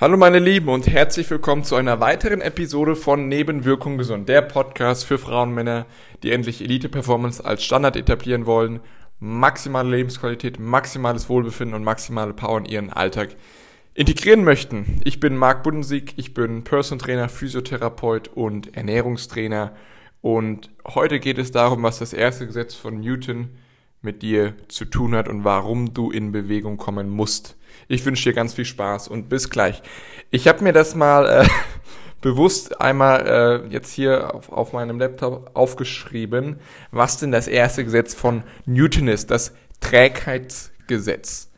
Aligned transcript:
Hallo 0.00 0.16
meine 0.16 0.40
Lieben 0.40 0.70
und 0.70 0.88
herzlich 0.88 1.30
willkommen 1.30 1.62
zu 1.62 1.76
einer 1.76 2.00
weiteren 2.00 2.40
Episode 2.40 2.96
von 2.96 3.28
Nebenwirkung 3.28 3.96
gesund, 3.96 4.28
der 4.28 4.42
Podcast 4.42 5.04
für 5.04 5.18
Frauen 5.18 5.50
und 5.50 5.54
Männer, 5.54 5.86
die 6.24 6.32
endlich 6.32 6.60
Elite-Performance 6.60 7.44
als 7.44 7.62
Standard 7.62 7.94
etablieren 7.94 8.44
wollen, 8.44 8.80
maximale 9.20 9.90
Lebensqualität, 9.90 10.58
maximales 10.58 11.28
Wohlbefinden 11.28 11.76
und 11.76 11.84
maximale 11.84 12.32
Power 12.32 12.58
in 12.58 12.64
ihren 12.64 12.90
Alltag 12.90 13.36
integrieren 13.94 14.42
möchten. 14.42 15.00
Ich 15.04 15.20
bin 15.20 15.36
Marc 15.36 15.62
Budensieg, 15.62 16.14
ich 16.16 16.34
bin 16.34 16.64
Person 16.64 16.98
Trainer, 16.98 17.28
Physiotherapeut 17.28 18.26
und 18.34 18.76
Ernährungstrainer 18.76 19.76
und 20.20 20.70
heute 20.84 21.20
geht 21.20 21.38
es 21.38 21.52
darum, 21.52 21.84
was 21.84 22.00
das 22.00 22.12
erste 22.12 22.48
Gesetz 22.48 22.74
von 22.74 22.98
Newton 22.98 23.50
mit 24.02 24.22
dir 24.22 24.54
zu 24.66 24.86
tun 24.86 25.14
hat 25.14 25.28
und 25.28 25.44
warum 25.44 25.94
du 25.94 26.10
in 26.10 26.32
Bewegung 26.32 26.78
kommen 26.78 27.10
musst. 27.10 27.56
Ich 27.88 28.04
wünsche 28.04 28.30
dir 28.30 28.34
ganz 28.34 28.54
viel 28.54 28.64
Spaß 28.64 29.08
und 29.08 29.28
bis 29.28 29.50
gleich. 29.50 29.82
Ich 30.30 30.48
habe 30.48 30.64
mir 30.64 30.72
das 30.72 30.94
mal 30.94 31.26
äh, 31.26 31.48
bewusst 32.20 32.80
einmal 32.80 33.64
äh, 33.66 33.72
jetzt 33.72 33.92
hier 33.92 34.34
auf, 34.34 34.50
auf 34.50 34.72
meinem 34.72 34.98
Laptop 34.98 35.50
aufgeschrieben, 35.54 36.60
was 36.90 37.18
denn 37.18 37.32
das 37.32 37.48
erste 37.48 37.84
Gesetz 37.84 38.14
von 38.14 38.42
Newton 38.66 39.08
ist, 39.08 39.30
das 39.30 39.52
Trägheitsgesetz. 39.80 41.50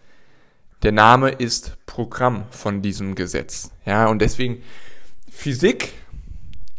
Der 0.82 0.92
Name 0.92 1.30
ist 1.30 1.76
Programm 1.86 2.44
von 2.50 2.82
diesem 2.82 3.14
Gesetz. 3.14 3.70
Ja, 3.84 4.08
und 4.08 4.20
deswegen 4.20 4.62
Physik 5.30 5.92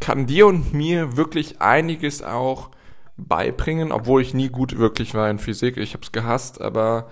kann 0.00 0.26
dir 0.26 0.46
und 0.46 0.72
mir 0.72 1.16
wirklich 1.16 1.60
einiges 1.60 2.22
auch 2.22 2.70
beibringen, 3.16 3.92
obwohl 3.92 4.22
ich 4.22 4.34
nie 4.34 4.48
gut 4.48 4.78
wirklich 4.78 5.14
war 5.14 5.28
in 5.28 5.38
Physik. 5.38 5.76
Ich 5.76 5.94
habe 5.94 6.04
es 6.04 6.12
gehasst, 6.12 6.60
aber 6.60 7.10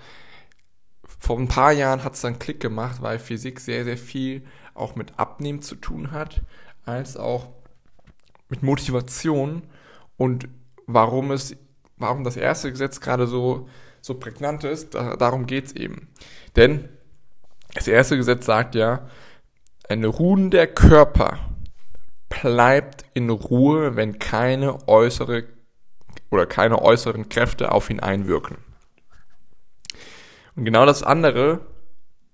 vor 1.19 1.37
ein 1.37 1.47
paar 1.47 1.71
Jahren 1.71 2.03
hat 2.03 2.13
es 2.13 2.21
dann 2.21 2.39
Klick 2.39 2.59
gemacht, 2.59 3.01
weil 3.01 3.19
Physik 3.19 3.59
sehr, 3.59 3.83
sehr 3.83 3.97
viel 3.97 4.43
auch 4.73 4.95
mit 4.95 5.17
Abnehmen 5.17 5.61
zu 5.61 5.75
tun 5.75 6.11
hat, 6.11 6.41
als 6.85 7.17
auch 7.17 7.49
mit 8.49 8.63
Motivation 8.63 9.63
und 10.15 10.47
warum 10.85 11.31
es, 11.31 11.55
warum 11.97 12.23
das 12.23 12.37
erste 12.37 12.71
Gesetz 12.71 13.01
gerade 13.01 13.27
so, 13.27 13.67
so 14.01 14.13
prägnant 14.13 14.63
ist, 14.63 14.95
da, 14.95 15.15
darum 15.15 15.47
geht's 15.47 15.73
eben. 15.73 16.07
Denn 16.55 16.89
das 17.73 17.87
erste 17.87 18.15
Gesetz 18.17 18.45
sagt 18.45 18.75
ja, 18.75 19.07
ein 19.89 20.03
ruhender 20.03 20.67
Körper 20.67 21.39
bleibt 22.29 23.05
in 23.13 23.29
Ruhe, 23.29 23.95
wenn 23.95 24.19
keine 24.19 24.87
äußere 24.87 25.45
oder 26.29 26.45
keine 26.45 26.81
äußeren 26.81 27.29
Kräfte 27.29 27.71
auf 27.71 27.89
ihn 27.89 27.99
einwirken. 27.99 28.57
Und 30.57 30.65
genau 30.65 30.85
das 30.85 31.03
andere 31.03 31.61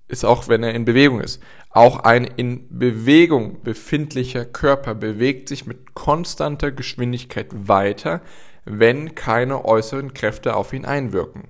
ist 0.08 0.24
auch, 0.24 0.48
wenn 0.48 0.64
er 0.64 0.74
in 0.74 0.86
Bewegung 0.86 1.20
ist. 1.20 1.44
Auch 1.70 2.00
ein 2.00 2.24
in 2.24 2.68
Bewegung 2.70 3.62
befindlicher 3.64 4.46
Körper 4.46 4.96
bewegt 4.96 5.50
sich 5.50 5.68
mit 5.68 5.94
konstanter 5.94 6.72
Geschwindigkeit 6.72 7.48
weiter, 7.52 8.22
wenn 8.64 9.14
keine 9.14 9.66
äußeren 9.66 10.14
Kräfte 10.14 10.56
auf 10.56 10.72
ihn 10.72 10.86
einwirken. 10.86 11.50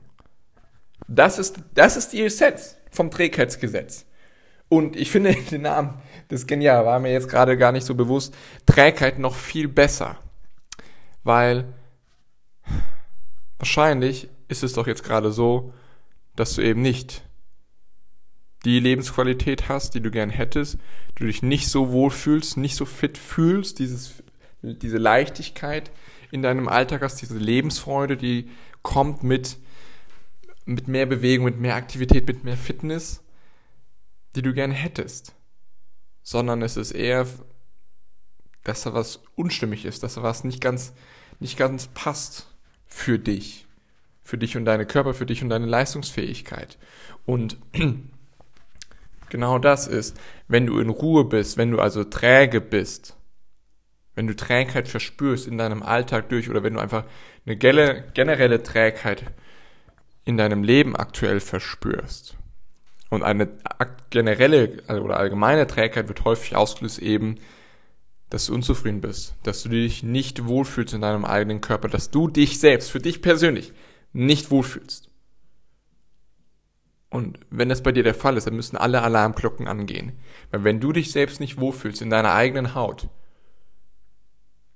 Das 1.08 1.38
ist, 1.38 1.58
das 1.76 1.96
ist 1.96 2.14
die 2.14 2.24
Essenz 2.24 2.78
vom 2.90 3.12
Trägheitsgesetz. 3.12 4.06
Und 4.68 4.96
ich 4.96 5.12
finde 5.12 5.36
den 5.52 5.62
Namen, 5.62 6.02
das 6.30 6.42
ist 6.42 6.48
genial, 6.48 6.86
war 6.86 7.00
mir 7.00 7.12
jetzt 7.12 7.30
gerade 7.30 7.56
gar 7.56 7.72
nicht 7.72 7.86
so 7.86 7.94
bewusst, 7.94 8.36
Trägheit 8.66 9.20
noch 9.20 9.36
viel 9.36 9.68
besser. 9.68 10.18
Weil 11.24 11.66
wahrscheinlich 13.60 14.30
ist 14.48 14.64
es 14.64 14.74
doch 14.74 14.88
jetzt 14.88 15.04
gerade 15.04 15.32
so, 15.32 15.74
dass 16.36 16.56
du 16.56 16.62
eben 16.62 16.82
nicht 16.82 17.24
die 18.66 18.80
Lebensqualität 18.80 19.68
hast, 19.68 19.94
die 19.94 20.02
du 20.02 20.10
gern 20.10 20.30
hättest, 20.30 20.78
du 21.16 21.26
dich 21.26 21.44
nicht 21.44 21.68
so 21.68 21.92
wohl 21.92 22.12
fühlst, 22.12 22.58
nicht 22.58 22.76
so 22.76 22.86
fit 22.86 23.18
fühlst, 23.18 23.80
dieses, 23.80 24.24
diese 24.62 24.98
Leichtigkeit 24.98 25.92
in 26.32 26.42
deinem 26.42 26.68
Alltag 26.68 27.02
hast, 27.02 27.22
diese 27.22 27.38
Lebensfreude, 27.38 28.18
die 28.18 28.50
kommt 28.82 29.24
mit, 29.24 29.58
mit 30.66 30.88
mehr 30.88 31.06
Bewegung, 31.06 31.46
mit 31.46 31.60
mehr 31.60 31.76
Aktivität, 31.76 32.26
mit 32.28 32.44
mehr 32.44 32.58
Fitness, 32.58 33.22
die 34.36 34.42
du 34.42 34.54
gern 34.54 34.72
hättest. 34.72 35.36
Sondern 36.24 36.62
es 36.62 36.78
ist 36.78 36.92
eher, 36.92 37.28
dass 38.64 38.84
da 38.84 38.94
was 38.94 39.20
unstimmig 39.36 39.84
ist, 39.84 40.04
dass 40.04 40.16
da 40.16 40.24
was 40.24 40.46
nicht 40.46 40.62
ganz, 40.62 40.94
nicht 41.40 41.58
ganz 41.58 41.88
passt 41.88 42.48
für 42.86 43.20
dich 43.20 43.68
für 44.24 44.38
dich 44.38 44.56
und 44.58 44.66
deine 44.66 44.86
Körper, 44.86 45.14
für 45.14 45.26
dich 45.26 45.44
und 45.44 45.50
deine 45.50 45.66
Leistungsfähigkeit. 45.66 46.78
Und 47.26 47.58
genau 49.30 49.60
das 49.60 49.88
ist, 49.88 50.18
wenn 50.48 50.66
du 50.66 50.80
in 50.80 50.90
Ruhe 50.90 51.26
bist, 51.26 51.58
wenn 51.58 51.72
du 51.72 51.80
also 51.80 52.04
träge 52.04 52.62
bist, 52.62 53.18
wenn 54.16 54.28
du 54.28 54.36
Trägheit 54.36 54.88
verspürst 54.88 55.48
in 55.48 55.58
deinem 55.58 55.84
Alltag 55.84 56.30
durch 56.30 56.50
oder 56.50 56.64
wenn 56.64 56.76
du 56.76 56.80
einfach 56.80 57.04
eine 57.46 57.58
generelle 57.58 58.64
Trägheit 58.64 59.26
in 60.26 60.38
deinem 60.38 60.64
Leben 60.64 60.96
aktuell 60.96 61.40
verspürst. 61.40 62.38
Und 63.10 63.24
eine 63.24 63.50
generelle 64.10 64.82
also 64.88 65.04
oder 65.04 65.18
allgemeine 65.18 65.68
Trägheit 65.68 66.08
wird 66.08 66.26
häufig 66.26 66.56
ausgelöst 66.56 67.00
eben, 67.00 67.38
dass 68.30 68.48
du 68.48 68.56
unzufrieden 68.56 69.02
bist, 69.02 69.36
dass 69.44 69.62
du 69.62 69.70
dich 69.70 70.02
nicht 70.02 70.46
wohlfühlst 70.46 70.96
in 70.96 71.02
deinem 71.02 71.24
eigenen 71.24 71.62
Körper, 71.62 71.88
dass 71.88 72.10
du 72.10 72.28
dich 72.28 72.60
selbst, 72.60 72.90
für 72.90 73.00
dich 73.00 73.22
persönlich, 73.22 73.74
nicht 74.14 74.52
wohlfühlst. 74.52 75.10
Und 77.10 77.40
wenn 77.52 77.70
das 77.70 77.84
bei 77.84 77.92
dir 77.92 78.04
der 78.04 78.16
Fall 78.16 78.38
ist, 78.38 78.48
dann 78.48 78.56
müssen 78.56 78.78
alle 78.78 79.04
Alarmglocken 79.04 79.68
angehen. 79.68 80.14
Weil 80.50 80.64
wenn 80.64 80.80
du 80.80 80.92
dich 80.92 81.12
selbst 81.12 81.40
nicht 81.40 81.60
wohlfühlst 81.60 82.02
in 82.02 82.10
deiner 82.10 82.34
eigenen 82.34 82.74
Haut, 82.74 83.10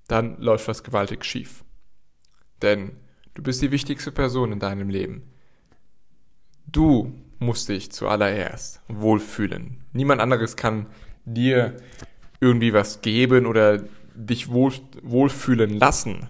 dann 0.07 0.39
läuft 0.39 0.67
was 0.67 0.83
gewaltig 0.83 1.25
schief. 1.25 1.63
Denn 2.61 2.91
du 3.33 3.41
bist 3.41 3.61
die 3.61 3.71
wichtigste 3.71 4.11
Person 4.11 4.51
in 4.51 4.59
deinem 4.59 4.89
Leben. 4.89 5.23
Du 6.67 7.13
musst 7.39 7.69
dich 7.69 7.91
zuallererst 7.91 8.81
wohlfühlen. 8.87 9.83
Niemand 9.93 10.21
anderes 10.21 10.55
kann 10.55 10.87
dir 11.25 11.77
irgendwie 12.39 12.73
was 12.73 13.01
geben 13.01 13.45
oder 13.45 13.83
dich 14.13 14.49
wohl, 14.49 14.73
wohlfühlen 15.01 15.71
lassen 15.71 16.29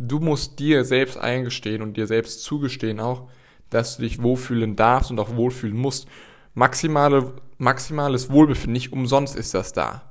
du 0.00 0.18
musst 0.18 0.58
dir 0.58 0.84
selbst 0.84 1.18
eingestehen 1.18 1.82
und 1.82 1.96
dir 1.96 2.06
selbst 2.06 2.42
zugestehen 2.42 3.00
auch, 3.00 3.28
dass 3.68 3.96
du 3.96 4.02
dich 4.02 4.22
wohlfühlen 4.22 4.74
darfst 4.74 5.10
und 5.10 5.20
auch 5.20 5.36
wohlfühlen 5.36 5.76
musst. 5.76 6.08
Maximale, 6.54 7.34
maximales 7.58 8.30
Wohlbefinden, 8.30 8.72
nicht 8.72 8.92
umsonst 8.92 9.36
ist 9.36 9.54
das 9.54 9.72
da. 9.72 10.10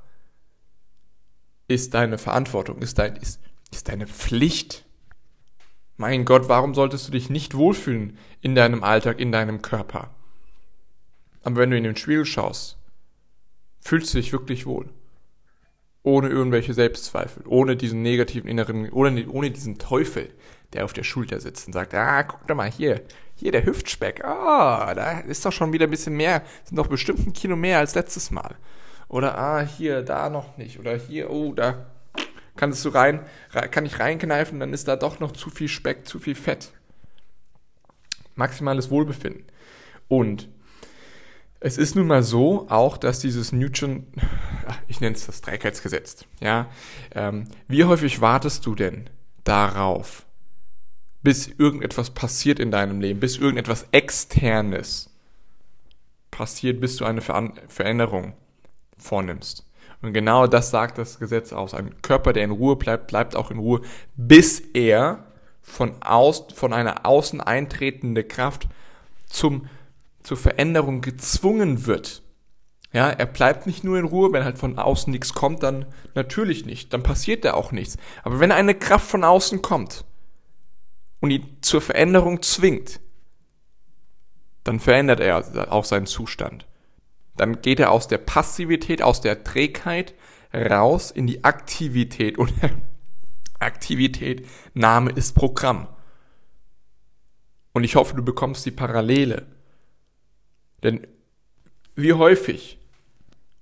Ist 1.68 1.94
deine 1.94 2.18
Verantwortung, 2.18 2.78
ist, 2.78 2.98
dein, 2.98 3.16
ist, 3.16 3.40
ist 3.70 3.88
deine 3.88 4.06
Pflicht. 4.06 4.86
Mein 5.96 6.24
Gott, 6.24 6.48
warum 6.48 6.74
solltest 6.74 7.08
du 7.08 7.12
dich 7.12 7.28
nicht 7.28 7.54
wohlfühlen 7.54 8.16
in 8.40 8.54
deinem 8.54 8.82
Alltag, 8.82 9.20
in 9.20 9.32
deinem 9.32 9.60
Körper? 9.60 10.10
Aber 11.42 11.56
wenn 11.56 11.70
du 11.70 11.76
in 11.76 11.84
den 11.84 11.96
Spiegel 11.96 12.24
schaust, 12.24 12.78
fühlst 13.80 14.14
du 14.14 14.18
dich 14.18 14.32
wirklich 14.32 14.66
wohl 14.66 14.88
ohne 16.02 16.28
irgendwelche 16.28 16.74
Selbstzweifel, 16.74 17.44
ohne 17.46 17.76
diesen 17.76 18.02
negativen 18.02 18.48
inneren, 18.48 18.90
ohne, 18.90 19.28
ohne 19.28 19.50
diesen 19.50 19.78
Teufel, 19.78 20.30
der 20.72 20.84
auf 20.84 20.92
der 20.92 21.02
Schulter 21.02 21.40
sitzt 21.40 21.66
und 21.66 21.72
sagt, 21.72 21.94
ah, 21.94 22.22
guck 22.22 22.46
doch 22.46 22.54
mal 22.54 22.70
hier, 22.70 23.02
hier 23.34 23.52
der 23.52 23.66
Hüftspeck, 23.66 24.24
ah, 24.24 24.94
da 24.94 25.20
ist 25.20 25.44
doch 25.44 25.52
schon 25.52 25.72
wieder 25.72 25.86
ein 25.86 25.90
bisschen 25.90 26.16
mehr, 26.16 26.42
sind 26.64 26.76
doch 26.76 26.86
bestimmt 26.86 27.26
ein 27.26 27.32
Kilo 27.32 27.56
mehr 27.56 27.78
als 27.78 27.94
letztes 27.94 28.30
Mal. 28.30 28.56
Oder, 29.08 29.36
ah, 29.36 29.60
hier, 29.60 30.02
da 30.02 30.30
noch 30.30 30.56
nicht, 30.56 30.78
oder 30.78 30.96
hier, 30.96 31.30
oh, 31.30 31.52
da 31.52 31.86
kannst 32.56 32.84
du 32.84 32.90
rein, 32.90 33.24
kann 33.70 33.86
ich 33.86 33.98
reinkneifen, 33.98 34.60
dann 34.60 34.72
ist 34.72 34.86
da 34.86 34.96
doch 34.96 35.20
noch 35.20 35.32
zu 35.32 35.50
viel 35.50 35.68
Speck, 35.68 36.06
zu 36.06 36.18
viel 36.18 36.34
Fett. 36.34 36.72
Maximales 38.36 38.90
Wohlbefinden. 38.90 39.44
Und 40.08 40.48
es 41.60 41.76
ist 41.76 41.94
nun 41.94 42.06
mal 42.06 42.22
so, 42.22 42.66
auch 42.70 42.96
dass 42.96 43.20
dieses 43.20 43.52
Newton, 43.52 44.06
ich 44.88 45.00
nenne 45.00 45.14
es 45.14 45.26
das 45.26 45.42
Trägheitsgesetz, 45.42 46.24
ja. 46.40 46.68
Ähm, 47.14 47.44
wie 47.68 47.84
häufig 47.84 48.20
wartest 48.20 48.64
du 48.66 48.74
denn 48.74 49.10
darauf, 49.44 50.26
bis 51.22 51.48
irgendetwas 51.48 52.10
passiert 52.10 52.58
in 52.58 52.70
deinem 52.70 53.00
Leben, 53.00 53.20
bis 53.20 53.36
irgendetwas 53.36 53.86
Externes 53.92 55.10
passiert, 56.30 56.80
bis 56.80 56.96
du 56.96 57.04
eine 57.04 57.20
Veränderung 57.20 58.32
vornimmst? 58.96 59.66
Und 60.02 60.14
genau 60.14 60.46
das 60.46 60.70
sagt 60.70 60.96
das 60.96 61.18
Gesetz 61.18 61.52
aus. 61.52 61.74
Ein 61.74 62.00
Körper, 62.00 62.32
der 62.32 62.44
in 62.44 62.52
Ruhe 62.52 62.76
bleibt, 62.76 63.08
bleibt 63.08 63.36
auch 63.36 63.50
in 63.50 63.58
Ruhe, 63.58 63.82
bis 64.16 64.60
er 64.72 65.26
von, 65.60 66.00
aus, 66.00 66.46
von 66.54 66.72
einer 66.72 67.04
außen 67.04 67.42
eintretende 67.42 68.24
Kraft 68.24 68.66
zum 69.26 69.66
zur 70.22 70.36
Veränderung 70.36 71.00
gezwungen 71.00 71.86
wird. 71.86 72.22
Ja, 72.92 73.08
er 73.08 73.26
bleibt 73.26 73.66
nicht 73.66 73.84
nur 73.84 73.98
in 73.98 74.04
Ruhe, 74.04 74.32
wenn 74.32 74.44
halt 74.44 74.58
von 74.58 74.78
außen 74.78 75.12
nichts 75.12 75.32
kommt, 75.32 75.62
dann 75.62 75.86
natürlich 76.14 76.66
nicht, 76.66 76.92
dann 76.92 77.02
passiert 77.04 77.44
da 77.44 77.54
auch 77.54 77.70
nichts. 77.70 77.96
Aber 78.24 78.40
wenn 78.40 78.50
eine 78.50 78.74
Kraft 78.74 79.08
von 79.08 79.22
außen 79.22 79.62
kommt 79.62 80.04
und 81.20 81.30
ihn 81.30 81.58
zur 81.60 81.80
Veränderung 81.80 82.42
zwingt, 82.42 83.00
dann 84.64 84.80
verändert 84.80 85.20
er 85.20 85.72
auch 85.72 85.84
seinen 85.84 86.06
Zustand. 86.06 86.66
dann 87.36 87.62
geht 87.62 87.80
er 87.80 87.90
aus 87.90 88.06
der 88.06 88.18
Passivität, 88.18 89.00
aus 89.02 89.22
der 89.22 89.44
Trägheit 89.44 90.14
raus 90.52 91.10
in 91.10 91.26
die 91.26 91.42
Aktivität. 91.44 92.36
Und 92.36 92.52
Aktivität, 93.58 94.46
Name 94.74 95.10
ist 95.10 95.34
Programm. 95.34 95.88
Und 97.72 97.84
ich 97.84 97.96
hoffe, 97.96 98.14
du 98.14 98.22
bekommst 98.22 98.66
die 98.66 98.72
Parallele. 98.72 99.46
Denn 100.82 101.06
wie 101.94 102.12
häufig 102.12 102.78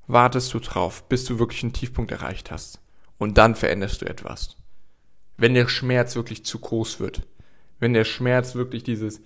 wartest 0.06 0.52
du 0.54 0.60
drauf, 0.60 1.08
bis 1.08 1.24
du 1.24 1.38
wirklich 1.38 1.62
einen 1.62 1.72
Tiefpunkt 1.72 2.10
erreicht 2.10 2.50
hast? 2.50 2.80
Und 3.18 3.36
dann 3.36 3.54
veränderst 3.54 4.02
du 4.02 4.06
etwas. 4.06 4.56
Wenn 5.36 5.54
der 5.54 5.68
Schmerz 5.68 6.16
wirklich 6.16 6.44
zu 6.44 6.58
groß 6.58 7.00
wird. 7.00 7.26
Wenn 7.80 7.92
der 7.92 8.04
Schmerz 8.04 8.54
wirklich 8.54 8.82
dieses, 8.82 9.20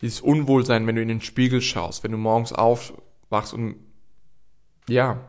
dieses 0.00 0.20
Unwohlsein, 0.20 0.86
wenn 0.86 0.96
du 0.96 1.02
in 1.02 1.08
den 1.08 1.20
Spiegel 1.20 1.60
schaust, 1.60 2.04
wenn 2.04 2.12
du 2.12 2.18
morgens 2.18 2.52
aufwachst 2.52 3.52
und 3.52 3.76
ja, 4.88 5.20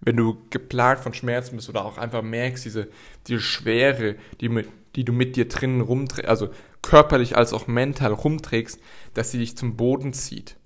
wenn 0.00 0.16
du 0.16 0.38
geplagt 0.50 1.02
von 1.02 1.14
Schmerzen 1.14 1.56
bist 1.56 1.68
oder 1.68 1.84
auch 1.84 1.98
einfach 1.98 2.22
merkst, 2.22 2.64
diese, 2.64 2.88
diese 3.26 3.40
Schwere, 3.40 4.16
die, 4.40 4.48
mit, 4.48 4.68
die 4.94 5.04
du 5.04 5.12
mit 5.12 5.34
dir 5.34 5.48
drinnen 5.48 5.80
rumträgst, 5.80 6.28
also 6.28 6.50
körperlich 6.82 7.36
als 7.36 7.52
auch 7.52 7.66
mental 7.66 8.12
rumträgst, 8.12 8.80
dass 9.14 9.32
sie 9.32 9.38
dich 9.38 9.56
zum 9.56 9.76
Boden 9.76 10.12
zieht. 10.12 10.56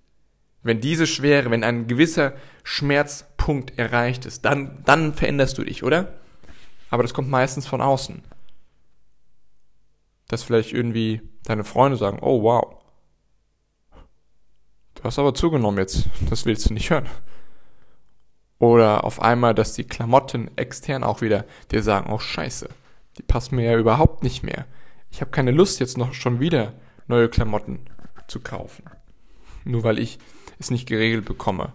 Wenn 0.63 0.81
diese 0.81 1.07
Schwere, 1.07 1.51
wenn 1.51 1.65
ein 1.65 1.89
gewisser 1.89 2.35
Schmerzpunkt 2.63 3.79
erreicht 3.79 4.27
ist, 4.27 4.45
dann, 4.45 4.83
dann 4.85 5.13
veränderst 5.13 5.59
du 5.59 5.65
dich, 5.65 5.83
oder? 5.83 6.15
Aber 6.91 7.03
das 7.03 7.15
kommt 7.15 7.29
meistens 7.29 7.67
von 7.67 7.81
außen. 7.81 8.23
Dass 10.29 10.45
vielleicht 10.45 10.73
irgendwie 10.73 11.23
deine 11.45 11.65
Freunde 11.65 11.97
sagen, 11.97 12.19
oh 12.21 12.43
wow, 12.43 12.77
du 14.95 15.03
hast 15.03 15.19
aber 15.19 15.35
zugenommen 15.35 15.79
jetzt, 15.79 16.07
das 16.31 16.47
willst 16.47 16.69
du 16.71 16.75
nicht 16.75 16.91
hören. 16.91 17.09
Oder 18.59 19.03
auf 19.03 19.21
einmal, 19.21 19.57
dass 19.57 19.73
die 19.73 19.83
Klamotten 19.83 20.57
extern 20.57 21.03
auch 21.03 21.21
wieder 21.21 21.45
dir 21.73 21.83
sagen, 21.83 22.13
oh 22.13 22.21
scheiße, 22.21 22.69
die 23.19 23.23
passen 23.23 23.57
mir 23.57 23.73
ja 23.73 23.77
überhaupt 23.77 24.23
nicht 24.23 24.45
mehr. 24.45 24.67
Ich 25.11 25.21
habe 25.21 25.33
keine 25.33 25.51
Lust 25.51 25.81
jetzt 25.81 25.99
noch 25.99 26.15
schon 26.15 26.39
wieder 26.39 26.73
neue 27.09 27.29
Klamotten 27.29 27.81
zu 28.29 28.39
kaufen. 28.39 28.85
Nur 29.65 29.83
weil 29.83 29.99
ich 29.99 30.21
es 30.63 30.71
nicht 30.71 30.87
geregelt 30.87 31.25
bekomme, 31.25 31.73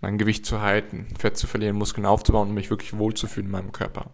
mein 0.00 0.18
Gewicht 0.18 0.46
zu 0.46 0.60
halten, 0.60 1.08
Fett 1.18 1.36
zu 1.36 1.46
verlieren, 1.46 1.76
Muskeln 1.76 2.06
aufzubauen 2.06 2.48
und 2.48 2.54
mich 2.54 2.70
wirklich 2.70 2.96
wohlzufühlen 2.96 3.46
in 3.46 3.52
meinem 3.52 3.72
Körper. 3.72 4.10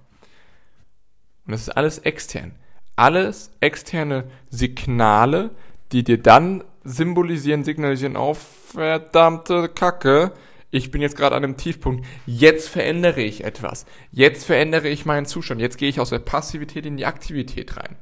Und 1.47 1.53
das 1.53 1.62
ist 1.62 1.70
alles 1.70 1.99
extern. 1.99 2.55
Alles 2.94 3.50
externe 3.61 4.31
Signale, 4.50 5.50
die 5.93 6.05
dir 6.05 6.19
dann 6.19 6.62
symbolisieren, 6.85 7.64
signalisieren, 7.64 8.17
oh 8.17 8.35
verdammte 8.35 9.69
Kacke, 9.69 10.32
ich 10.70 10.91
bin 10.91 11.03
jetzt 11.03 11.17
gerade 11.17 11.37
an 11.37 11.44
einem 11.44 11.56
Tiefpunkt, 11.56 12.06
jetzt 12.26 12.69
verändere 12.69 13.20
ich 13.20 13.44
etwas, 13.44 13.87
jetzt 14.11 14.44
verändere 14.44 14.88
ich 14.88 15.05
meinen 15.05 15.26
Zustand, 15.26 15.61
jetzt 15.61 15.79
gehe 15.79 15.88
ich 15.88 16.00
aus 16.00 16.11
der 16.11 16.19
Passivität 16.19 16.87
in 16.87 16.97
die 16.97 17.06
Aktivität 17.06 17.76
rein. 17.76 17.97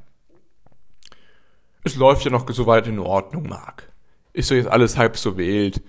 Es 1.83 1.95
läuft 1.95 2.23
ja 2.23 2.31
noch 2.31 2.49
so 2.49 2.67
weit 2.67 2.87
in 2.87 2.99
Ordnung, 2.99 3.47
Marc. 3.49 3.90
Ist 4.33 4.51
doch 4.51 4.55
jetzt 4.55 4.69
alles 4.69 4.97
halb 4.97 5.17
so 5.17 5.37
wild. 5.37 5.81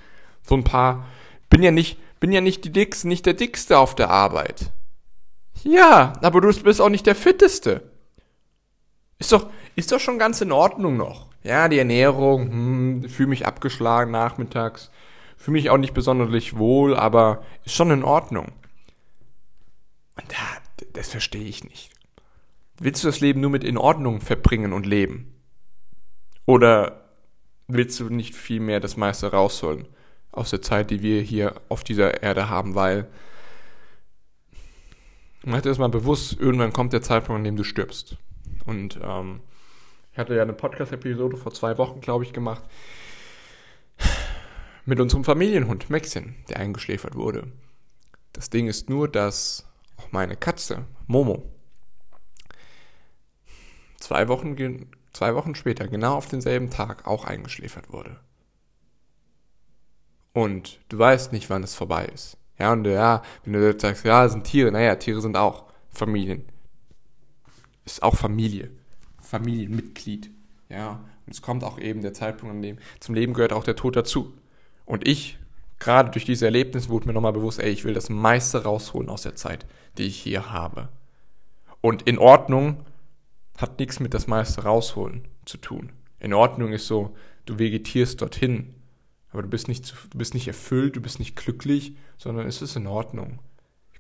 So 0.43 0.57
ein 0.57 0.65
paar, 0.65 1.07
bin 1.49 1.63
ja 1.63 1.71
nicht, 1.71 1.99
bin 2.21 2.33
ja 2.33 2.41
nicht 2.41 2.65
die 2.65 2.73
Dickste, 2.73 3.09
nicht 3.09 3.27
der 3.27 3.35
Dickste 3.35 3.79
auf 3.79 3.95
der 3.95 4.11
Arbeit. 4.11 4.71
Ja, 5.63 6.15
aber 6.23 6.41
du 6.41 6.53
bist 6.63 6.81
auch 6.81 6.89
nicht 6.89 7.07
der 7.07 7.15
Fitteste. 7.15 7.91
Ist 9.19 9.33
doch, 9.33 9.49
ist 9.77 9.93
doch 9.93 10.01
schon 10.01 10.19
ganz 10.19 10.41
in 10.41 10.51
Ordnung 10.51 10.97
noch. 10.97 11.27
Ja, 11.45 11.69
die 11.69 11.79
Ernährung, 11.79 12.51
hm, 12.51 13.09
fühle 13.09 13.29
mich 13.29 13.47
abgeschlagen 13.47 14.11
nachmittags 14.11 14.91
fühle 15.43 15.55
mich 15.55 15.71
auch 15.71 15.77
nicht 15.77 15.93
besonders 15.93 16.31
wohl, 16.57 16.97
aber 16.97 17.45
ist 17.65 17.75
schon 17.75 17.91
in 17.91 18.05
Ordnung. 18.05 18.53
Und 20.17 20.31
da, 20.31 20.87
das 20.93 21.09
verstehe 21.09 21.45
ich 21.45 21.65
nicht. 21.65 21.91
Willst 22.79 23.03
du 23.03 23.09
das 23.09 23.21
Leben 23.21 23.41
nur 23.41 23.51
mit 23.51 23.65
in 23.65 23.77
Ordnung 23.77 24.21
verbringen 24.21 24.73
und 24.73 24.87
leben? 24.87 25.35
Oder 26.47 27.02
willst 27.69 27.99
du 28.01 28.09
nicht 28.09 28.35
viel 28.35 28.61
mehr 28.61 28.81
das 28.81 28.97
meiste 28.97 29.31
rausholen 29.31 29.87
aus 30.31 30.51
der 30.51 30.63
Zeit, 30.63 30.91
die 30.91 31.03
wir 31.03 31.21
hier 31.21 31.61
auf 31.69 31.85
dieser 31.85 32.23
Erde 32.23 32.49
haben, 32.49 32.75
weil 32.75 33.09
mach 35.45 35.61
dir 35.61 35.69
das 35.69 35.79
mal 35.79 35.89
bewusst, 35.89 36.39
irgendwann 36.41 36.73
kommt 36.73 36.93
der 36.93 37.03
Zeitpunkt, 37.03 37.39
an 37.39 37.45
dem 37.45 37.57
du 37.57 37.65
stirbst. 37.65 38.17
Und 38.65 38.99
ähm, 39.03 39.41
ich 40.13 40.19
hatte 40.19 40.35
ja 40.35 40.43
eine 40.43 40.53
Podcast-Episode 40.53 41.37
vor 41.37 41.53
zwei 41.53 41.79
Wochen, 41.79 42.01
glaube 42.01 42.25
ich, 42.25 42.33
gemacht, 42.33 42.63
mit 44.85 45.01
unserem 45.01 45.25
Familienhund 45.25 45.91
Maxin, 45.91 46.35
der 46.49 46.59
eingeschläfert 46.59 47.15
wurde. 47.15 47.51
Das 48.33 48.51
Ding 48.51 48.67
ist 48.69 48.89
nur, 48.89 49.09
dass 49.09 49.69
auch 49.97 50.11
meine 50.13 50.37
Katze, 50.37 50.87
Momo, 51.07 51.51
zwei 53.99 54.29
Wochen, 54.29 54.57
zwei 55.13 55.35
Wochen 55.35 55.55
später, 55.55 55.89
genau 55.89 56.17
auf 56.17 56.29
denselben 56.29 56.71
Tag, 56.71 57.07
auch 57.07 57.25
eingeschläfert 57.25 57.93
wurde. 57.93 58.19
Und 60.33 60.81
du 60.89 60.99
weißt 60.99 61.33
nicht, 61.33 61.51
wann 61.51 61.63
es 61.63 61.75
vorbei 61.75 62.07
ist. 62.07 62.39
Ja, 62.59 62.73
und 62.73 62.87
ja, 62.87 63.23
wenn 63.45 63.53
du 63.53 63.79
sagst, 63.79 64.05
ja, 64.05 64.29
sind 64.29 64.45
Tiere, 64.45 64.71
naja, 64.71 64.95
Tiere 64.97 65.21
sind 65.21 65.37
auch 65.37 65.65
Familien. 65.91 66.45
Ist 67.85 68.03
auch 68.03 68.17
Familie. 68.17 68.71
Familienmitglied. 69.21 70.31
Ja, 70.69 71.01
und 71.27 71.33
es 71.33 71.43
kommt 71.43 71.65
auch 71.65 71.79
eben 71.79 72.03
der 72.03 72.15
Zeitpunkt, 72.15 72.55
an 72.55 72.63
dem 72.63 72.79
zum 73.01 73.15
Leben 73.15 73.35
gehört 73.35 73.53
auch 73.53 73.65
der 73.65 73.77
Tod 73.77 73.97
dazu. 73.97 74.33
Und 74.85 75.07
ich, 75.07 75.39
gerade 75.79 76.11
durch 76.11 76.25
diese 76.25 76.47
Erlebnis, 76.47 76.89
wurde 76.89 77.07
mir 77.07 77.13
nochmal 77.13 77.33
bewusst, 77.33 77.59
ey, 77.61 77.71
ich 77.71 77.85
will 77.85 77.95
das 77.95 78.09
meiste 78.09 78.63
rausholen 78.63 79.09
aus 79.09 79.23
der 79.23 79.35
Zeit, 79.35 79.67
die 79.99 80.05
ich 80.05 80.17
hier 80.17 80.51
habe. 80.51 80.89
Und 81.81 82.03
in 82.03 82.19
Ordnung 82.19 82.85
hat 83.63 83.79
nichts 83.79 84.01
mit 84.01 84.15
das 84.15 84.27
meiste 84.27 84.65
rausholen 84.65 85.27
zu 85.45 85.57
tun. 85.57 85.93
In 86.21 86.35
Ordnung 86.35 86.73
ist 86.73 86.87
so, 86.87 87.17
du 87.47 87.59
vegetierst 87.59 88.21
dorthin, 88.21 88.75
aber 89.33 89.43
du 89.43 89.49
bist 89.49 89.69
nicht, 89.69 89.95
du 90.11 90.19
bist 90.19 90.35
nicht 90.35 90.47
erfüllt, 90.47 90.97
du 90.97 91.01
bist 91.01 91.19
nicht 91.19 91.37
glücklich, 91.37 91.97
sondern 92.19 92.47
es 92.47 92.61
ist 92.61 92.77
in 92.77 92.87
Ordnung. 92.87 93.39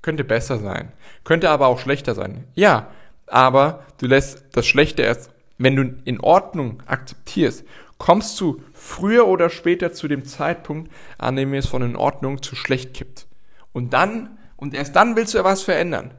Könnte 0.03 0.25
besser 0.25 0.59
sein, 0.59 0.93
könnte 1.25 1.49
aber 1.50 1.69
auch 1.69 1.79
schlechter 1.79 2.14
sein. 2.14 2.44
Ja, 2.55 2.91
aber 3.26 3.87
du 3.99 4.06
lässt 4.06 4.44
das 4.53 4.67
Schlechte 4.67 5.03
erst, 5.03 5.31
wenn 5.59 5.76
du 5.76 5.94
in 6.05 6.20
Ordnung 6.20 6.82
akzeptierst 6.87 7.64
kommst 8.03 8.41
du 8.41 8.61
früher 8.73 9.29
oder 9.29 9.49
später 9.49 9.93
zu 9.93 10.09
dem 10.09 10.25
Zeitpunkt, 10.25 10.91
an 11.19 11.37
dem 11.37 11.55
es 11.55 11.69
von 11.69 11.82
in 11.82 11.94
Ordnung 11.94 12.43
zu 12.43 12.56
schlecht 12.56 12.94
kippt. 12.94 13.29
Und 13.73 13.93
dann, 13.93 14.38
und 14.56 14.75
erst 14.75 14.97
dann 14.97 15.14
willst 15.14 15.35
du 15.35 15.38
ja 15.38 15.44
was 15.44 15.62
verändern. 15.62 16.11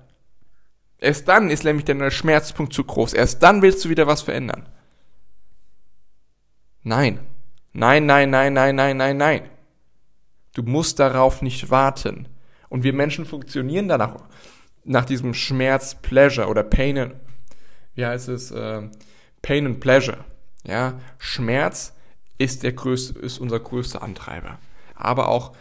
Erst 1.04 1.28
dann 1.28 1.50
ist 1.50 1.66
nämlich 1.66 1.84
dein 1.84 2.10
Schmerzpunkt 2.12 2.72
zu 2.72 2.86
groß. 2.86 3.12
Erst 3.14 3.44
dann 3.44 3.62
willst 3.62 3.84
du 3.84 3.90
wieder 3.90 4.08
was 4.08 4.22
verändern. 4.22 4.70
Nein. 6.82 7.20
Nein, 7.74 8.06
nein, 8.06 8.30
nein, 8.30 8.54
nein, 8.54 8.76
nein, 8.76 8.96
nein, 8.96 9.18
nein. 9.18 9.42
Du 10.54 10.64
musst 10.64 11.00
darauf 11.00 11.42
nicht 11.42 11.70
warten. 11.70 12.30
Und 12.70 12.84
wir 12.84 12.94
Menschen 12.94 13.26
funktionieren 13.26 13.90
danach, 13.90 14.16
nach 14.86 15.04
diesem 15.04 15.34
Schmerz, 15.34 15.96
Pleasure 15.96 16.48
oder 16.48 16.64
Pain, 16.64 16.98
and, 16.98 17.16
wie 17.96 18.06
heißt 18.06 18.30
es, 18.30 18.52
äh, 18.52 18.84
Pain 19.42 19.66
and 19.66 19.80
Pleasure. 19.82 20.24
Ja, 20.66 21.02
Schmerz 21.18 21.94
ist 22.38 22.64
der 22.64 22.72
größte, 22.72 23.20
ist 23.20 23.40
unser 23.40 23.60
größter 23.60 24.02
Antreiber. 24.02 24.58
Aber 24.96 25.28
auch 25.28 25.52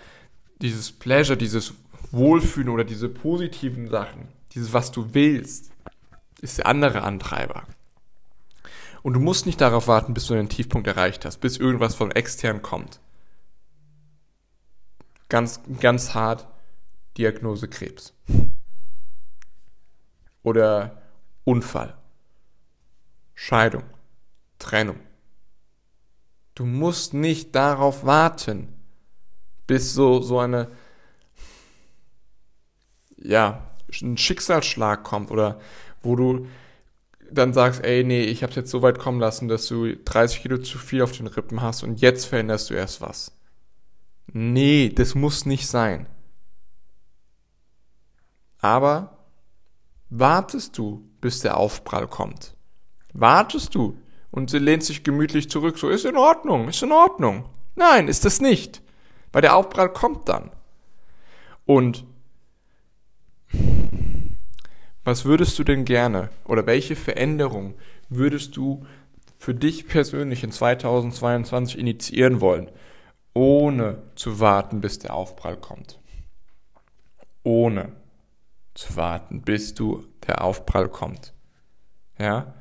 dieses 0.60 0.92
Pleasure, 0.92 1.36
dieses 1.36 1.74
Wohlfühlen 2.12 2.68
oder 2.68 2.84
diese 2.84 3.08
positiven 3.08 3.88
Sachen, 3.88 4.28
dieses 4.54 4.72
was 4.72 4.92
du 4.92 5.14
willst, 5.14 5.70
ist 6.40 6.58
der 6.58 6.66
andere 6.66 7.02
Antreiber. 7.02 7.66
Und 9.02 9.14
du 9.14 9.20
musst 9.20 9.46
nicht 9.46 9.60
darauf 9.60 9.88
warten, 9.88 10.14
bis 10.14 10.26
du 10.26 10.34
einen 10.34 10.48
Tiefpunkt 10.48 10.86
erreicht 10.86 11.24
hast, 11.24 11.38
bis 11.38 11.56
irgendwas 11.56 11.94
von 11.94 12.10
extern 12.10 12.62
kommt. 12.62 13.00
Ganz, 15.28 15.60
ganz 15.80 16.14
hart 16.14 16.46
Diagnose 17.16 17.68
Krebs. 17.68 18.14
Oder 20.42 21.02
Unfall. 21.44 21.96
Scheidung. 23.34 23.84
Trennung. 24.58 25.00
Du 26.54 26.66
musst 26.66 27.14
nicht 27.14 27.54
darauf 27.54 28.04
warten, 28.04 28.68
bis 29.66 29.94
so, 29.94 30.20
so 30.20 30.38
eine, 30.38 30.70
ja, 33.16 33.71
ein 34.00 34.16
Schicksalsschlag 34.16 35.04
kommt 35.04 35.30
oder 35.30 35.60
wo 36.02 36.16
du 36.16 36.46
dann 37.30 37.52
sagst, 37.52 37.84
ey, 37.84 38.04
nee, 38.04 38.22
ich 38.22 38.42
hab's 38.42 38.56
jetzt 38.56 38.70
so 38.70 38.82
weit 38.82 38.98
kommen 38.98 39.20
lassen, 39.20 39.48
dass 39.48 39.66
du 39.66 39.96
30 39.96 40.42
Kilo 40.42 40.58
zu 40.58 40.78
viel 40.78 41.02
auf 41.02 41.12
den 41.12 41.26
Rippen 41.26 41.62
hast 41.62 41.82
und 41.82 42.00
jetzt 42.00 42.26
veränderst 42.26 42.70
du 42.70 42.74
erst 42.74 43.00
was. 43.00 43.32
Nee, 44.32 44.90
das 44.94 45.14
muss 45.14 45.46
nicht 45.46 45.66
sein. 45.66 46.06
Aber 48.58 49.18
wartest 50.10 50.78
du, 50.78 51.08
bis 51.20 51.40
der 51.40 51.56
Aufprall 51.56 52.06
kommt? 52.06 52.54
Wartest 53.12 53.74
du, 53.74 53.96
und 54.32 54.50
sie 54.50 54.58
lehnt 54.58 54.82
sich 54.82 55.04
gemütlich 55.04 55.50
zurück, 55.50 55.78
so 55.78 55.88
ist 55.88 56.04
in 56.04 56.16
Ordnung, 56.16 56.68
ist 56.68 56.82
in 56.82 56.90
Ordnung. 56.90 57.48
Nein, 57.74 58.08
ist 58.08 58.24
es 58.24 58.40
nicht, 58.40 58.82
weil 59.30 59.42
der 59.42 59.54
Aufprall 59.54 59.92
kommt 59.92 60.28
dann. 60.28 60.50
Und 61.66 62.04
was 65.04 65.24
würdest 65.24 65.58
du 65.58 65.64
denn 65.64 65.84
gerne 65.84 66.30
oder 66.44 66.66
welche 66.66 66.96
Veränderung 66.96 67.74
würdest 68.08 68.56
du 68.56 68.86
für 69.38 69.54
dich 69.54 69.88
persönlich 69.88 70.44
in 70.44 70.52
2022 70.52 71.78
initiieren 71.78 72.40
wollen, 72.40 72.70
ohne 73.34 74.02
zu 74.14 74.38
warten, 74.38 74.80
bis 74.80 74.98
der 74.98 75.14
Aufprall 75.14 75.56
kommt? 75.56 75.98
Ohne 77.42 77.92
zu 78.74 78.96
warten, 78.96 79.42
bis 79.42 79.74
du 79.74 80.04
der 80.26 80.44
Aufprall 80.44 80.88
kommt. 80.88 81.34
Ja? 82.18 82.54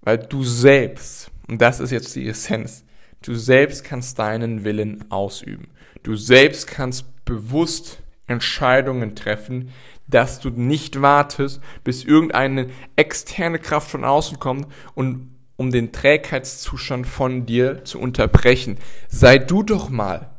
Weil 0.00 0.18
du 0.18 0.42
selbst, 0.42 1.30
und 1.48 1.60
das 1.62 1.80
ist 1.80 1.92
jetzt 1.92 2.16
die 2.16 2.26
Essenz, 2.26 2.84
du 3.22 3.34
selbst 3.34 3.84
kannst 3.84 4.18
deinen 4.18 4.64
Willen 4.64 5.10
ausüben. 5.10 5.68
Du 6.02 6.16
selbst 6.16 6.66
kannst 6.66 7.24
bewusst 7.24 8.02
Entscheidungen 8.26 9.14
treffen, 9.14 9.70
dass 10.10 10.40
du 10.40 10.50
nicht 10.50 11.00
wartest, 11.00 11.60
bis 11.84 12.04
irgendeine 12.04 12.68
externe 12.96 13.58
Kraft 13.58 13.90
von 13.90 14.04
außen 14.04 14.38
kommt 14.38 14.66
und 14.94 15.34
um 15.56 15.70
den 15.70 15.92
Trägheitszustand 15.92 17.06
von 17.06 17.46
dir 17.46 17.84
zu 17.84 18.00
unterbrechen. 18.00 18.78
Sei 19.08 19.38
du 19.38 19.62
doch 19.62 19.90
mal 19.90 20.30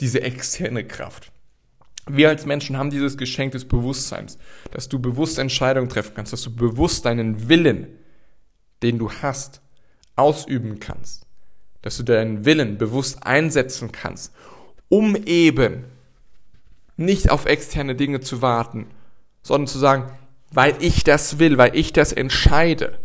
diese 0.00 0.20
externe 0.22 0.84
Kraft. 0.84 1.32
Wir 2.06 2.28
als 2.28 2.46
Menschen 2.46 2.76
haben 2.76 2.90
dieses 2.90 3.16
Geschenk 3.16 3.52
des 3.52 3.66
Bewusstseins, 3.66 4.38
dass 4.70 4.88
du 4.88 4.98
bewusst 4.98 5.38
Entscheidungen 5.38 5.88
treffen 5.88 6.12
kannst, 6.14 6.32
dass 6.32 6.42
du 6.42 6.54
bewusst 6.54 7.04
deinen 7.04 7.48
Willen, 7.48 7.86
den 8.82 8.98
du 8.98 9.10
hast, 9.10 9.60
ausüben 10.16 10.80
kannst, 10.80 11.26
dass 11.82 11.96
du 11.96 12.02
deinen 12.02 12.44
Willen 12.44 12.78
bewusst 12.78 13.26
einsetzen 13.26 13.92
kannst, 13.92 14.34
um 14.88 15.16
eben 15.16 15.84
nicht 16.96 17.30
auf 17.30 17.46
externe 17.46 17.94
Dinge 17.94 18.20
zu 18.20 18.42
warten, 18.42 18.86
sondern 19.48 19.66
zu 19.66 19.78
sagen, 19.78 20.12
weil 20.52 20.76
ich 20.80 21.04
das 21.04 21.38
will, 21.38 21.56
weil 21.56 21.74
ich 21.74 21.94
das 21.94 22.12
entscheide, 22.12 22.98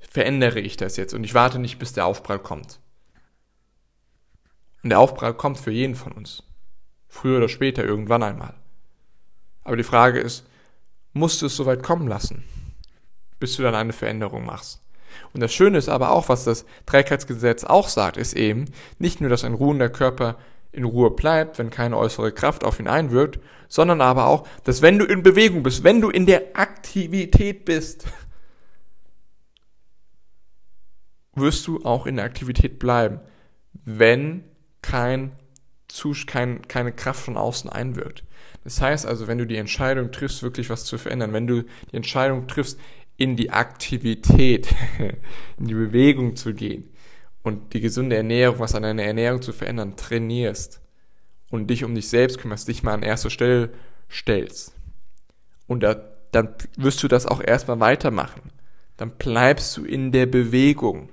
verändere 0.00 0.58
ich 0.58 0.76
das 0.76 0.96
jetzt 0.96 1.14
und 1.14 1.22
ich 1.22 1.34
warte 1.34 1.60
nicht, 1.60 1.78
bis 1.78 1.92
der 1.92 2.04
Aufprall 2.04 2.40
kommt. 2.40 2.80
Und 4.82 4.90
der 4.90 4.98
Aufprall 4.98 5.34
kommt 5.34 5.60
für 5.60 5.70
jeden 5.70 5.94
von 5.94 6.10
uns. 6.10 6.42
Früher 7.06 7.38
oder 7.38 7.48
später, 7.48 7.84
irgendwann 7.84 8.24
einmal. 8.24 8.54
Aber 9.62 9.76
die 9.76 9.84
Frage 9.84 10.18
ist, 10.18 10.48
musst 11.12 11.42
du 11.42 11.46
es 11.46 11.54
so 11.54 11.64
weit 11.64 11.84
kommen 11.84 12.08
lassen, 12.08 12.42
bis 13.38 13.54
du 13.54 13.62
dann 13.62 13.76
eine 13.76 13.92
Veränderung 13.92 14.44
machst? 14.44 14.82
Und 15.32 15.40
das 15.40 15.54
Schöne 15.54 15.78
ist 15.78 15.88
aber 15.88 16.10
auch, 16.10 16.28
was 16.28 16.42
das 16.42 16.64
Trägheitsgesetz 16.86 17.62
auch 17.62 17.88
sagt, 17.88 18.16
ist 18.16 18.34
eben 18.34 18.64
nicht 18.98 19.20
nur, 19.20 19.30
dass 19.30 19.44
ein 19.44 19.54
ruhender 19.54 19.90
Körper 19.90 20.38
in 20.72 20.84
Ruhe 20.84 21.10
bleibt, 21.10 21.58
wenn 21.58 21.70
keine 21.70 21.96
äußere 21.96 22.32
Kraft 22.32 22.64
auf 22.64 22.78
ihn 22.78 22.88
einwirkt, 22.88 23.40
sondern 23.68 24.00
aber 24.00 24.26
auch, 24.26 24.46
dass 24.64 24.82
wenn 24.82 24.98
du 24.98 25.04
in 25.04 25.22
Bewegung 25.22 25.62
bist, 25.62 25.84
wenn 25.84 26.00
du 26.00 26.10
in 26.10 26.26
der 26.26 26.42
Aktivität 26.54 27.64
bist, 27.64 28.06
wirst 31.34 31.66
du 31.66 31.84
auch 31.84 32.06
in 32.06 32.16
der 32.16 32.24
Aktivität 32.24 32.78
bleiben, 32.78 33.20
wenn 33.84 34.44
kein, 34.82 35.32
kein, 36.26 36.62
keine 36.68 36.92
Kraft 36.92 37.24
von 37.24 37.36
außen 37.36 37.70
einwirkt. 37.70 38.24
Das 38.64 38.80
heißt 38.80 39.06
also, 39.06 39.26
wenn 39.26 39.38
du 39.38 39.46
die 39.46 39.56
Entscheidung 39.56 40.12
triffst, 40.12 40.42
wirklich 40.42 40.68
was 40.70 40.84
zu 40.84 40.98
verändern, 40.98 41.32
wenn 41.32 41.46
du 41.46 41.62
die 41.62 41.96
Entscheidung 41.96 42.46
triffst, 42.46 42.78
in 43.16 43.36
die 43.36 43.50
Aktivität, 43.50 44.74
in 45.58 45.66
die 45.66 45.74
Bewegung 45.74 46.36
zu 46.36 46.54
gehen, 46.54 46.90
und 47.42 47.72
die 47.72 47.80
gesunde 47.80 48.16
Ernährung, 48.16 48.58
was 48.58 48.74
an 48.74 48.82
deiner 48.82 49.02
Ernährung 49.02 49.42
zu 49.42 49.52
verändern, 49.52 49.96
trainierst 49.96 50.80
und 51.50 51.68
dich 51.68 51.84
um 51.84 51.94
dich 51.94 52.08
selbst 52.08 52.38
kümmerst, 52.38 52.68
dich 52.68 52.82
mal 52.82 52.94
an 52.94 53.02
erste 53.02 53.30
Stelle 53.30 53.70
stellst. 54.10 54.74
Und 55.66 55.82
da, 55.82 55.96
dann 56.32 56.54
wirst 56.76 57.02
du 57.02 57.08
das 57.08 57.26
auch 57.26 57.42
erstmal 57.42 57.80
weitermachen. 57.80 58.42
Dann 58.96 59.12
bleibst 59.12 59.76
du 59.76 59.84
in 59.84 60.12
der 60.12 60.26
Bewegung. 60.26 61.08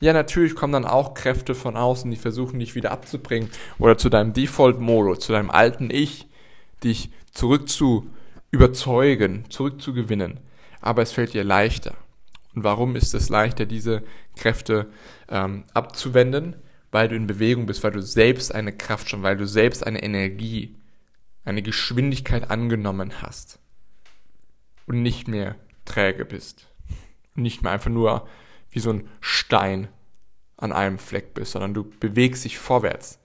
Ja, 0.00 0.12
natürlich 0.12 0.54
kommen 0.54 0.72
dann 0.72 0.84
auch 0.84 1.14
Kräfte 1.14 1.54
von 1.54 1.76
außen, 1.76 2.10
die 2.10 2.16
versuchen 2.16 2.58
dich 2.58 2.74
wieder 2.74 2.90
abzubringen 2.90 3.50
oder 3.78 3.96
zu 3.96 4.08
deinem 4.08 4.32
Default-Modus, 4.32 5.20
zu 5.20 5.32
deinem 5.32 5.50
alten 5.50 5.90
Ich, 5.90 6.28
dich 6.82 7.10
zurück 7.32 7.68
zu 7.68 8.10
überzeugen, 8.50 9.44
zurückzugewinnen. 9.48 10.40
Aber 10.80 11.02
es 11.02 11.12
fällt 11.12 11.34
dir 11.34 11.44
leichter. 11.44 11.94
Und 12.54 12.64
warum 12.64 12.96
ist 12.96 13.14
es 13.14 13.28
leichter, 13.28 13.66
diese 13.66 14.02
Kräfte 14.36 14.90
ähm, 15.28 15.64
abzuwenden? 15.72 16.56
Weil 16.90 17.08
du 17.08 17.16
in 17.16 17.26
Bewegung 17.26 17.64
bist, 17.64 17.82
weil 17.82 17.92
du 17.92 18.02
selbst 18.02 18.54
eine 18.54 18.76
Kraft 18.76 19.08
schon, 19.08 19.22
weil 19.22 19.36
du 19.36 19.46
selbst 19.46 19.86
eine 19.86 20.02
Energie, 20.02 20.76
eine 21.44 21.62
Geschwindigkeit 21.62 22.50
angenommen 22.50 23.22
hast. 23.22 23.58
Und 24.86 25.00
nicht 25.02 25.26
mehr 25.28 25.56
träge 25.86 26.26
bist. 26.26 26.68
Und 27.34 27.44
nicht 27.44 27.62
mehr 27.62 27.72
einfach 27.72 27.90
nur 27.90 28.28
wie 28.70 28.80
so 28.80 28.90
ein 28.90 29.08
Stein 29.20 29.88
an 30.58 30.72
einem 30.72 30.98
Fleck 30.98 31.34
bist, 31.34 31.52
sondern 31.52 31.72
du 31.72 31.84
bewegst 31.84 32.44
dich 32.44 32.58
vorwärts. 32.58 33.18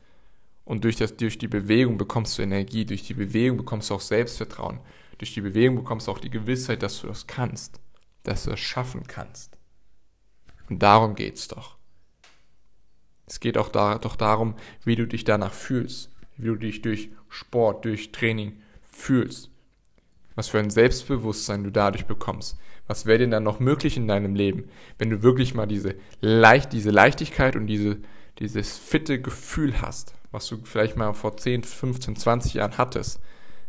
Und 0.64 0.84
durch, 0.84 0.96
das, 0.96 1.18
durch 1.18 1.38
die 1.38 1.48
Bewegung 1.48 1.98
bekommst 1.98 2.38
du 2.38 2.42
Energie, 2.42 2.86
durch 2.86 3.04
die 3.04 3.14
Bewegung 3.14 3.58
bekommst 3.58 3.90
du 3.90 3.96
auch 3.96 4.02
Selbstvertrauen, 4.02 4.80
durch 5.18 5.34
die 5.34 5.42
Bewegung 5.42 5.78
bekommst 5.78 6.08
du 6.08 6.12
auch 6.12 6.20
die 6.20 6.30
Gewissheit, 6.30 6.84
dass 6.84 7.02
du 7.02 7.08
das 7.08 7.28
kannst 7.28 7.80
dass 8.28 8.44
du 8.44 8.52
es 8.52 8.60
schaffen 8.60 9.08
kannst. 9.08 9.58
Und 10.70 10.84
darum 10.84 11.16
geht's 11.16 11.48
doch. 11.48 11.78
Es 13.26 13.40
geht 13.40 13.58
auch 13.58 13.70
da, 13.70 13.98
doch 13.98 14.16
darum, 14.16 14.56
wie 14.84 14.96
du 14.96 15.06
dich 15.06 15.24
danach 15.24 15.54
fühlst, 15.54 16.12
wie 16.38 16.48
du 16.48 16.56
dich 16.56 16.82
durch 16.82 17.10
Sport, 17.30 17.86
durch 17.86 18.12
Training 18.12 18.62
fühlst, 18.84 19.50
was 20.36 20.48
für 20.48 20.60
ein 20.60 20.70
Selbstbewusstsein 20.70 21.64
du 21.64 21.72
dadurch 21.72 22.06
bekommst. 22.06 22.58
Was 22.88 23.06
wäre 23.06 23.20
denn 23.20 23.32
dann 23.32 23.44
noch 23.44 23.60
möglich 23.60 23.98
in 23.98 24.08
deinem 24.08 24.34
Leben, 24.34 24.70
wenn 24.98 25.10
du 25.10 25.22
wirklich 25.22 25.54
mal 25.54 25.66
diese, 25.66 25.96
Leicht, 26.22 26.72
diese 26.72 26.92
Leichtigkeit 26.92 27.58
und 27.58 27.68
diese, 27.68 27.98
dieses 28.40 28.78
fitte 28.78 29.22
Gefühl 29.22 29.82
hast, 29.82 30.14
was 30.32 30.48
du 30.48 30.60
vielleicht 30.64 30.96
mal 30.96 31.14
vor 31.14 31.36
10, 31.36 31.64
15, 31.64 32.16
20 32.16 32.54
Jahren 32.54 32.78
hattest, 32.78 33.20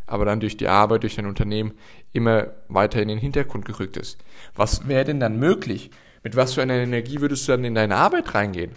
aber 0.09 0.25
dann 0.25 0.41
durch 0.41 0.57
die 0.57 0.69
Arbeit, 0.69 1.03
durch 1.03 1.17
dein 1.17 1.27
Unternehmen 1.27 1.75
immer 2.13 2.49
weiter 2.69 3.01
in 3.01 3.09
den 3.09 3.19
Hintergrund 3.19 3.65
gerückt 3.65 3.97
ist. 3.97 4.19
Was 4.55 4.89
wäre 4.89 5.05
denn 5.05 5.21
dann 5.21 5.39
möglich? 5.39 5.91
Mit 6.23 6.35
was 6.35 6.55
für 6.55 6.63
einer 6.63 6.75
Energie 6.75 7.21
würdest 7.21 7.47
du 7.47 7.53
dann 7.53 7.65
in 7.65 7.75
deine 7.75 7.97
Arbeit 7.97 8.35
reingehen? 8.35 8.73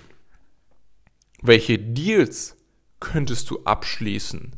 Welche 1.41 1.79
Deals 1.79 2.57
könntest 3.00 3.50
du 3.50 3.63
abschließen 3.63 4.55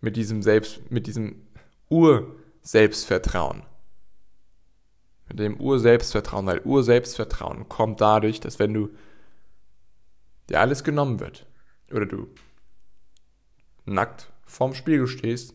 mit 0.00 0.16
diesem 0.16 0.42
Selbst, 0.42 0.90
mit 0.90 1.06
diesem 1.06 1.46
Ur-Selbstvertrauen? 1.88 3.62
Mit 5.28 5.38
dem 5.38 5.60
Ur-Selbstvertrauen, 5.60 6.46
weil 6.46 6.62
Ur-Selbstvertrauen 6.64 7.68
kommt 7.68 8.00
dadurch, 8.00 8.40
dass 8.40 8.58
wenn 8.58 8.74
du 8.74 8.90
dir 10.48 10.60
alles 10.60 10.82
genommen 10.82 11.20
wird 11.20 11.46
oder 11.90 12.06
du 12.06 12.28
nackt 13.84 14.31
vorm 14.52 14.74
Spiegel 14.74 15.06
stehst, 15.06 15.54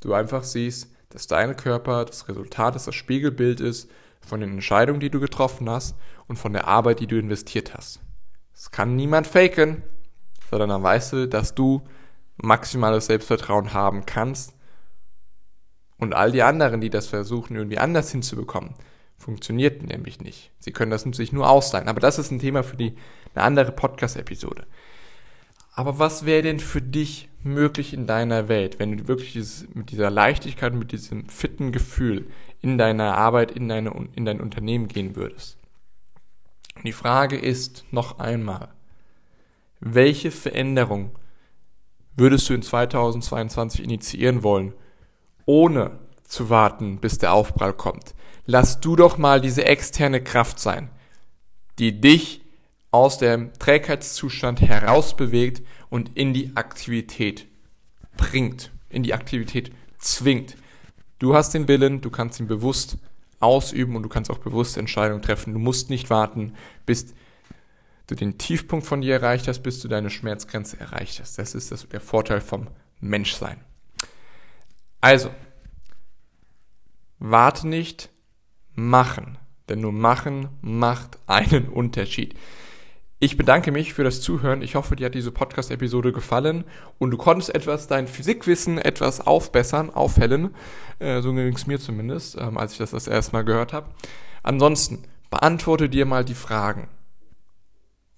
du 0.00 0.14
einfach 0.14 0.44
siehst, 0.44 0.90
dass 1.10 1.26
dein 1.26 1.56
Körper 1.56 2.04
das 2.04 2.28
Resultat, 2.28 2.74
dass 2.74 2.86
das 2.86 2.94
Spiegelbild 2.94 3.60
ist 3.60 3.90
von 4.26 4.40
den 4.40 4.52
Entscheidungen, 4.52 5.00
die 5.00 5.10
du 5.10 5.20
getroffen 5.20 5.68
hast 5.68 5.94
und 6.26 6.36
von 6.36 6.52
der 6.52 6.66
Arbeit, 6.66 7.00
die 7.00 7.06
du 7.06 7.18
investiert 7.18 7.74
hast. 7.74 8.00
Das 8.54 8.70
kann 8.70 8.96
niemand 8.96 9.26
faken, 9.26 9.82
sondern 10.50 10.70
dann 10.70 10.82
weißt 10.82 11.12
du, 11.12 11.28
dass 11.28 11.54
du 11.54 11.82
maximales 12.36 13.06
Selbstvertrauen 13.06 13.74
haben 13.74 14.06
kannst 14.06 14.54
und 15.98 16.14
all 16.14 16.32
die 16.32 16.42
anderen, 16.42 16.80
die 16.80 16.90
das 16.90 17.06
versuchen, 17.06 17.56
irgendwie 17.56 17.78
anders 17.78 18.10
hinzubekommen, 18.10 18.74
funktioniert 19.18 19.82
nämlich 19.82 20.20
nicht. 20.20 20.50
Sie 20.58 20.72
können 20.72 20.90
das 20.90 21.02
sich 21.02 21.32
nur 21.32 21.48
ausleihen. 21.48 21.88
Aber 21.88 22.00
das 22.00 22.18
ist 22.18 22.30
ein 22.30 22.40
Thema 22.40 22.62
für 22.62 22.76
die, 22.76 22.96
eine 23.34 23.44
andere 23.44 23.72
Podcast-Episode. 23.72 24.66
Aber 25.72 25.98
was 25.98 26.26
wäre 26.26 26.42
denn 26.42 26.60
für 26.60 26.82
dich 26.82 27.28
möglich 27.42 27.94
in 27.94 28.06
deiner 28.06 28.48
Welt, 28.48 28.78
wenn 28.78 28.98
du 28.98 29.08
wirklich 29.08 29.32
dieses, 29.32 29.66
mit 29.74 29.90
dieser 29.90 30.10
Leichtigkeit, 30.10 30.74
mit 30.74 30.92
diesem 30.92 31.28
fitten 31.28 31.72
Gefühl 31.72 32.30
in 32.60 32.78
deiner 32.78 33.16
Arbeit, 33.16 33.50
in, 33.50 33.68
deine, 33.68 34.08
in 34.14 34.24
dein 34.24 34.40
Unternehmen 34.40 34.88
gehen 34.88 35.16
würdest? 35.16 35.58
Und 36.76 36.84
die 36.84 36.92
Frage 36.92 37.36
ist 37.36 37.84
noch 37.90 38.18
einmal, 38.18 38.68
welche 39.80 40.30
Veränderung 40.30 41.10
würdest 42.16 42.48
du 42.48 42.54
in 42.54 42.62
2022 42.62 43.82
initiieren 43.82 44.42
wollen, 44.42 44.74
ohne 45.46 45.98
zu 46.24 46.50
warten, 46.50 46.98
bis 46.98 47.18
der 47.18 47.32
Aufprall 47.32 47.72
kommt? 47.72 48.14
Lass 48.44 48.80
du 48.80 48.94
doch 48.94 49.18
mal 49.18 49.40
diese 49.40 49.64
externe 49.64 50.22
Kraft 50.22 50.58
sein, 50.58 50.90
die 51.78 52.00
dich 52.00 52.41
aus 52.92 53.18
dem 53.18 53.52
Trägheitszustand 53.58 54.60
herausbewegt 54.60 55.62
und 55.90 56.16
in 56.16 56.32
die 56.32 56.52
Aktivität 56.54 57.48
bringt, 58.16 58.70
in 58.88 59.02
die 59.02 59.14
Aktivität 59.14 59.72
zwingt. 59.98 60.56
Du 61.18 61.34
hast 61.34 61.54
den 61.54 61.66
Willen, 61.68 62.00
du 62.00 62.10
kannst 62.10 62.38
ihn 62.38 62.46
bewusst 62.46 62.98
ausüben 63.40 63.96
und 63.96 64.02
du 64.02 64.08
kannst 64.08 64.30
auch 64.30 64.38
bewusst 64.38 64.76
Entscheidungen 64.76 65.22
treffen. 65.22 65.52
Du 65.52 65.58
musst 65.58 65.90
nicht 65.90 66.10
warten, 66.10 66.54
bis 66.86 67.14
du 68.06 68.14
den 68.14 68.38
Tiefpunkt 68.38 68.86
von 68.86 69.00
dir 69.00 69.14
erreicht 69.14 69.48
hast, 69.48 69.62
bis 69.62 69.80
du 69.80 69.88
deine 69.88 70.10
Schmerzgrenze 70.10 70.78
erreicht 70.78 71.18
hast. 71.20 71.38
Das 71.38 71.54
ist 71.54 71.72
das, 71.72 71.88
der 71.88 72.00
Vorteil 72.00 72.40
vom 72.40 72.68
Menschsein. 73.00 73.58
Also, 75.00 75.30
warte 77.18 77.66
nicht, 77.66 78.10
machen. 78.74 79.38
Denn 79.68 79.80
nur 79.80 79.92
machen 79.92 80.48
macht 80.60 81.18
einen 81.26 81.68
Unterschied. 81.68 82.36
Ich 83.24 83.36
bedanke 83.36 83.70
mich 83.70 83.94
für 83.94 84.02
das 84.02 84.20
Zuhören. 84.20 84.62
Ich 84.62 84.74
hoffe, 84.74 84.96
dir 84.96 85.06
hat 85.06 85.14
diese 85.14 85.30
Podcast-Episode 85.30 86.10
gefallen 86.10 86.64
und 86.98 87.12
du 87.12 87.16
konntest 87.16 87.54
etwas 87.54 87.86
dein 87.86 88.08
Physikwissen 88.08 88.78
etwas 88.78 89.24
aufbessern, 89.24 89.90
aufhellen. 89.90 90.56
Äh, 90.98 91.22
so 91.22 91.32
ging 91.32 91.54
es 91.54 91.68
mir 91.68 91.78
zumindest, 91.78 92.36
ähm, 92.36 92.58
als 92.58 92.72
ich 92.72 92.78
das 92.78 92.90
das 92.90 93.06
erste 93.06 93.34
Mal 93.34 93.44
gehört 93.44 93.72
habe. 93.72 93.90
Ansonsten, 94.42 95.04
beantworte 95.30 95.88
dir 95.88 96.04
mal 96.04 96.24
die 96.24 96.34
Fragen. 96.34 96.88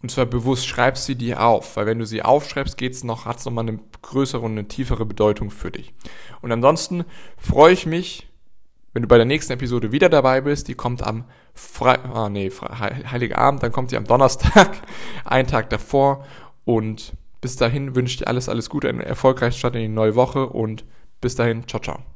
Und 0.00 0.10
zwar 0.10 0.24
bewusst 0.24 0.66
schreib 0.66 0.96
sie 0.96 1.16
dir 1.16 1.42
auf, 1.42 1.76
weil 1.76 1.84
wenn 1.84 1.98
du 1.98 2.06
sie 2.06 2.22
aufschreibst, 2.22 2.78
geht's 2.78 3.04
noch, 3.04 3.26
hat's 3.26 3.44
nochmal 3.44 3.68
eine 3.68 3.80
größere 4.00 4.40
und 4.40 4.52
eine 4.52 4.68
tiefere 4.68 5.04
Bedeutung 5.04 5.50
für 5.50 5.70
dich. 5.70 5.92
Und 6.40 6.50
ansonsten 6.50 7.04
freue 7.36 7.74
ich 7.74 7.84
mich, 7.84 8.26
wenn 8.94 9.02
du 9.02 9.08
bei 9.08 9.16
der 9.16 9.26
nächsten 9.26 9.52
Episode 9.52 9.92
wieder 9.92 10.08
dabei 10.08 10.40
bist, 10.40 10.68
die 10.68 10.74
kommt 10.74 11.02
am 11.02 11.24
Fre 11.52 11.98
ah, 12.14 12.28
nee, 12.28 12.48
Fre 12.48 12.78
Heilige 12.78 13.36
Abend, 13.36 13.62
dann 13.62 13.72
kommt 13.72 13.90
sie 13.90 13.96
am 13.96 14.04
Donnerstag, 14.04 14.70
einen 15.24 15.48
Tag 15.48 15.68
davor. 15.68 16.24
Und 16.64 17.12
bis 17.40 17.56
dahin 17.56 17.94
wünsche 17.94 18.12
ich 18.12 18.18
dir 18.18 18.28
alles, 18.28 18.48
alles 18.48 18.70
Gute, 18.70 18.88
einen 18.88 19.00
erfolgreichen 19.00 19.58
Start 19.58 19.74
in 19.74 19.82
die 19.82 19.88
neue 19.88 20.14
Woche 20.14 20.46
und 20.46 20.84
bis 21.20 21.34
dahin, 21.34 21.68
ciao, 21.68 21.82
ciao. 21.82 22.13